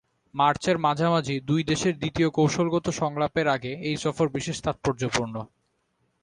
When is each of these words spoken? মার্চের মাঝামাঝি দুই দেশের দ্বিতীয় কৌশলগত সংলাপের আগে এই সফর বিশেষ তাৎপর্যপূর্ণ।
মার্চের 0.33 0.77
মাঝামাঝি 0.77 1.35
দুই 1.41 1.61
দেশের 1.63 1.93
দ্বিতীয় 1.97 2.29
কৌশলগত 2.29 2.85
সংলাপের 2.91 3.47
আগে 3.47 3.71
এই 3.81 3.97
সফর 3.97 4.27
বিশেষ 4.29 4.57
তাৎপর্যপূর্ণ। 4.61 5.35